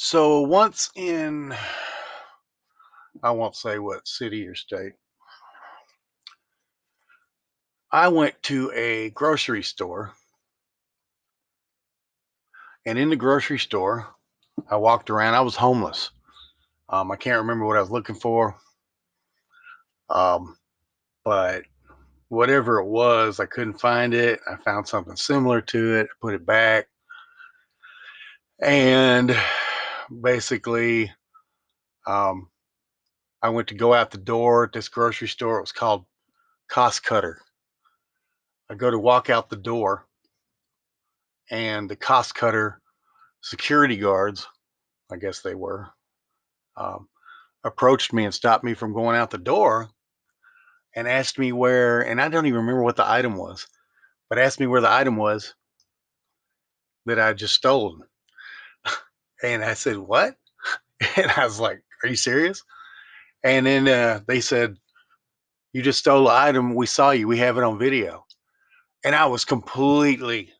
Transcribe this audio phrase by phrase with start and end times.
[0.00, 1.52] So once in,
[3.20, 4.92] I won't say what city or state,
[7.90, 10.12] I went to a grocery store.
[12.86, 14.06] And in the grocery store,
[14.70, 15.34] I walked around.
[15.34, 16.10] I was homeless.
[16.88, 18.54] Um, I can't remember what I was looking for.
[20.10, 20.56] Um,
[21.24, 21.64] but
[22.28, 24.38] whatever it was, I couldn't find it.
[24.48, 26.86] I found something similar to it, put it back.
[28.60, 29.36] And
[30.10, 31.12] basically,
[32.06, 32.48] um,
[33.42, 35.58] I went to go out the door at this grocery store.
[35.58, 36.06] It was called
[36.68, 37.40] Cost Cutter.
[38.70, 40.06] I go to walk out the door,
[41.50, 42.80] and the Cost Cutter
[43.40, 44.46] security guards,
[45.10, 45.88] I guess they were,
[46.76, 47.08] um,
[47.64, 49.88] approached me and stopped me from going out the door
[50.94, 53.66] and asked me where, and I don't even remember what the item was,
[54.28, 55.54] but asked me where the item was
[57.06, 58.07] that I just stolen.
[59.42, 60.36] And I said, What?
[61.16, 62.62] And I was like, Are you serious?
[63.44, 64.76] And then uh, they said,
[65.72, 66.74] You just stole the item.
[66.74, 67.28] We saw you.
[67.28, 68.24] We have it on video.
[69.04, 70.52] And I was completely,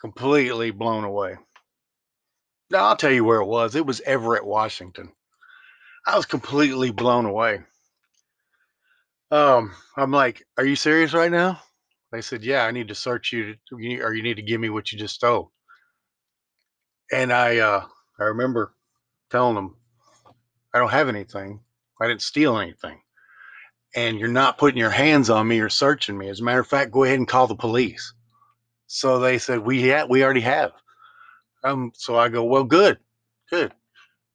[0.00, 1.36] completely blown away.
[2.70, 3.74] Now, I'll tell you where it was.
[3.74, 5.10] It was Everett, Washington.
[6.06, 7.60] I was completely blown away.
[9.32, 11.60] Um, I'm like, Are you serious right now?
[12.12, 14.70] They said, Yeah, I need to search you, to, or you need to give me
[14.70, 15.52] what you just stole.
[17.12, 17.84] And I, uh,
[18.18, 18.72] I remember
[19.30, 19.76] telling them,
[20.74, 21.60] I don't have anything.
[22.00, 23.00] I didn't steal anything.
[23.96, 26.28] And you're not putting your hands on me or searching me.
[26.28, 28.14] As a matter of fact, go ahead and call the police.
[28.86, 30.72] So they said, We ha- we already have.
[31.64, 32.98] Um, so I go, Well, good,
[33.50, 33.72] good.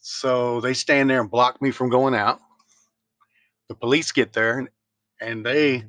[0.00, 2.40] So they stand there and block me from going out.
[3.68, 4.68] The police get there and,
[5.20, 5.84] and they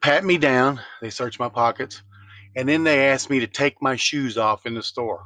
[0.00, 0.80] pat me down.
[1.00, 2.02] They search my pockets.
[2.54, 5.24] And then they ask me to take my shoes off in the store.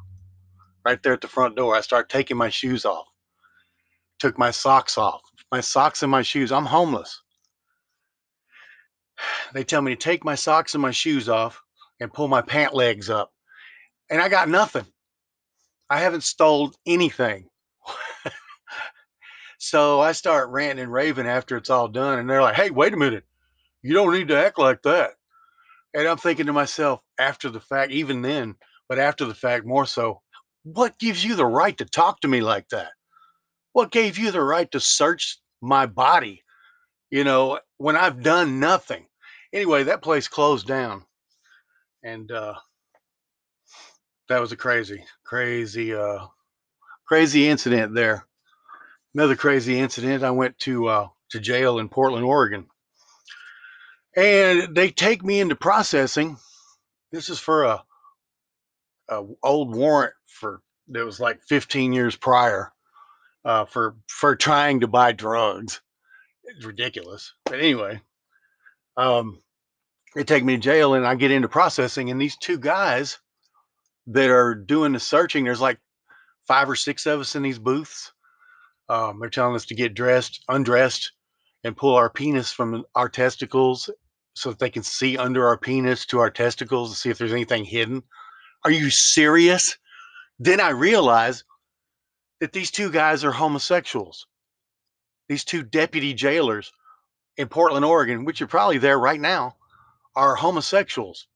[0.85, 1.75] Right there at the front door.
[1.75, 3.07] I start taking my shoes off.
[4.19, 5.23] Took my socks off.
[5.51, 6.53] My socks and my shoes.
[6.53, 7.23] I'm homeless.
[9.55, 11.62] They tell me to take my socks and my shoes off
[12.00, 13.33] and pull my pant legs up.
[14.11, 14.84] And I got nothing.
[15.89, 17.49] I haven't stole anything.
[19.59, 22.19] so I start ranting and raving after it's all done.
[22.19, 23.25] And they're like, hey, wait a minute.
[23.83, 25.12] You don't need to act like that.
[25.97, 29.87] And I'm thinking to myself after the fact, even then, but after the fact more
[29.87, 30.21] so,
[30.62, 32.91] what gives you the right to talk to me like that?
[33.73, 36.45] What gave you the right to search my body,
[37.09, 39.06] you know, when I've done nothing?
[39.55, 41.03] Anyway, that place closed down.
[42.05, 42.56] And uh,
[44.29, 46.27] that was a crazy, crazy, uh,
[47.06, 48.27] crazy incident there.
[49.15, 50.25] Another crazy incident.
[50.25, 52.67] I went to uh, to jail in Portland, Oregon,
[54.16, 56.38] and they take me into processing.
[57.12, 57.84] This is for a,
[59.09, 62.72] a old warrant for that was like 15 years prior
[63.44, 65.81] uh, for for trying to buy drugs.
[66.44, 68.00] It's ridiculous, but anyway,
[68.97, 69.43] um,
[70.15, 73.19] they take me to jail, and I get into processing, and these two guys
[74.09, 75.78] that are doing the searching, there's like
[76.47, 78.12] five or six of us in these booths.
[78.88, 81.10] Um, they're telling us to get dressed, undressed,
[81.65, 83.91] and pull our penis from our testicles
[84.37, 87.33] so that they can see under our penis to our testicles to see if there's
[87.33, 88.03] anything hidden.
[88.65, 89.79] Are you serious?
[90.39, 91.43] Then I realize
[92.41, 94.27] that these two guys are homosexuals.
[95.31, 96.71] These two deputy jailers
[97.39, 99.57] in Portland, Oregon, which are probably there right now,
[100.15, 101.29] are homosexuals.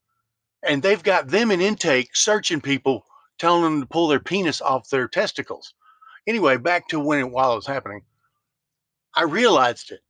[0.63, 3.07] And they've got them in intake searching people,
[3.39, 5.73] telling them to pull their penis off their testicles.
[6.27, 8.03] Anyway, back to when it, while it was happening,
[9.15, 10.01] I realized it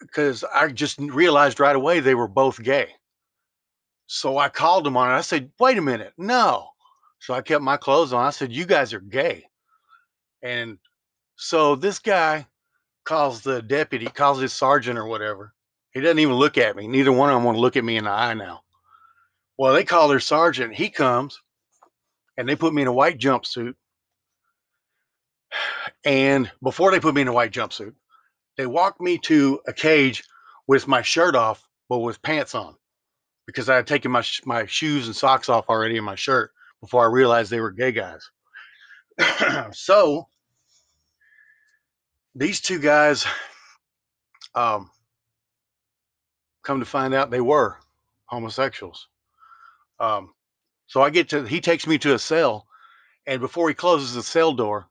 [0.00, 2.88] because I, I just realized right away they were both gay.
[4.06, 5.14] So I called them on it.
[5.14, 6.70] I said, wait a minute, no.
[7.20, 8.26] So I kept my clothes on.
[8.26, 9.44] I said, you guys are gay.
[10.42, 10.78] And
[11.36, 12.46] so this guy
[13.04, 15.54] calls the deputy, calls his sergeant or whatever.
[15.92, 16.86] He doesn't even look at me.
[16.86, 18.62] Neither one of them want to look at me in the eye now.
[19.58, 20.74] Well, they call their sergeant.
[20.74, 21.40] He comes
[22.36, 23.74] and they put me in a white jumpsuit.
[26.04, 27.92] And before they put me in a white jumpsuit,
[28.60, 30.22] they walked me to a cage
[30.66, 32.76] with my shirt off, but with pants on
[33.46, 36.52] because I had taken my, my shoes and socks off already in my shirt
[36.82, 38.30] before I realized they were gay guys.
[39.72, 40.28] so
[42.34, 43.24] these two guys,
[44.54, 44.90] um,
[46.62, 47.78] come to find out they were
[48.26, 49.08] homosexuals.
[49.98, 50.34] Um,
[50.86, 52.66] so I get to, he takes me to a cell,
[53.26, 54.86] and before he closes the cell door,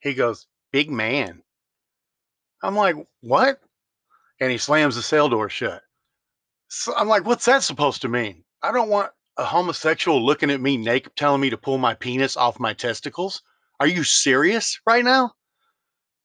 [0.00, 1.44] he goes, Big man.
[2.62, 3.60] I'm like, What?
[4.40, 5.82] And he slams the cell door shut.
[6.68, 8.44] So I'm like, What's that supposed to mean?
[8.62, 12.36] I don't want, a homosexual looking at me naked, telling me to pull my penis
[12.36, 13.42] off my testicles?
[13.80, 15.32] Are you serious right now?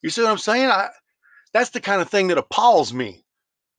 [0.02, 0.70] You see what I'm saying?
[0.70, 0.90] I,
[1.54, 3.24] that's the kind of thing that appalls me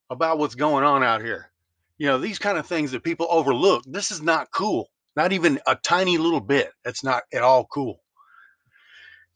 [0.09, 1.51] about what's going on out here.
[1.99, 3.83] You know, these kind of things that people overlook.
[3.87, 4.89] This is not cool.
[5.17, 6.71] Not even a tiny little bit.
[6.85, 8.01] That's not at all cool.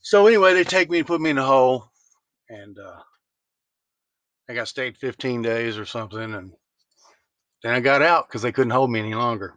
[0.00, 1.90] So anyway, they take me and put me in the hole,
[2.48, 3.00] and uh,
[4.48, 6.52] I got stayed 15 days or something, and
[7.62, 9.54] then I got out because they couldn't hold me any longer.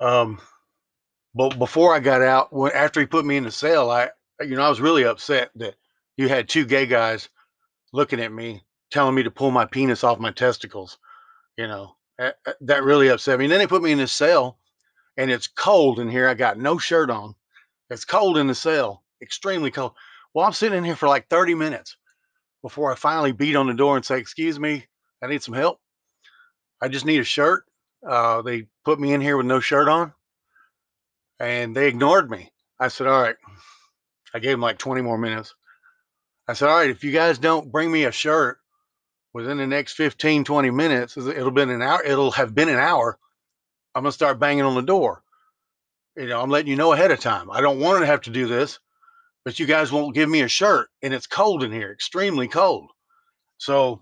[0.00, 0.40] Um,
[1.34, 4.10] but before I got out, when, after he put me in the cell, I,
[4.40, 5.74] you know, I was really upset that
[6.16, 7.28] you had two gay guys
[7.92, 10.98] looking at me, telling me to pull my penis off my testicles.
[11.56, 13.44] You know, that, that really upset me.
[13.44, 14.58] And then they put me in this cell,
[15.16, 16.28] and it's cold in here.
[16.28, 17.34] I got no shirt on.
[17.90, 19.92] It's cold in the cell, extremely cold.
[20.34, 21.96] Well, I'm sitting in here for like 30 minutes
[22.62, 24.86] before I finally beat on the door and say, "Excuse me,
[25.22, 25.80] I need some help.
[26.80, 27.64] I just need a shirt."
[28.06, 30.14] Uh, they put me in here with no shirt on,
[31.38, 32.52] and they ignored me.
[32.78, 33.36] I said, "All right."
[34.32, 35.54] I gave them like 20 more minutes.
[36.46, 38.58] I said, "All right, if you guys don't bring me a shirt
[39.32, 42.02] within the next 15, 20 minutes, it'll been an hour.
[42.02, 43.18] It'll have been an hour.
[43.94, 45.22] I'm gonna start banging on the door.
[46.16, 47.50] You know, I'm letting you know ahead of time.
[47.50, 48.78] I don't want to have to do this,
[49.44, 52.90] but you guys won't give me a shirt, and it's cold in here, extremely cold.
[53.58, 54.00] So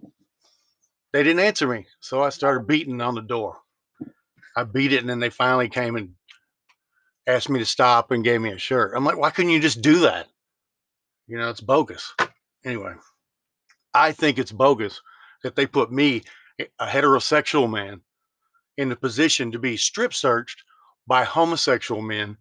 [1.12, 1.86] they didn't answer me.
[2.00, 3.56] So I started beating on the door.
[4.56, 6.10] I beat it, and then they finally came and
[7.26, 8.94] asked me to stop and gave me a shirt.
[8.96, 10.26] I'm like, why couldn't you just do that?
[11.26, 12.12] You know, it's bogus.
[12.64, 12.94] Anyway,
[13.94, 15.00] I think it's bogus
[15.42, 16.22] that they put me,
[16.58, 18.00] a heterosexual man,
[18.78, 20.62] in the position to be strip searched
[21.06, 22.36] by homosexual men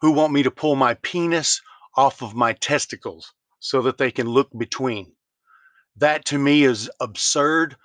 [0.00, 1.60] who want me to pull my penis
[1.96, 5.12] off of my testicles so that they can look between.
[5.96, 7.76] That to me is absurd,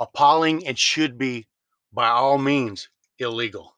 [0.00, 1.48] appalling, and should be,
[1.92, 2.88] by all means,
[3.18, 3.75] illegal.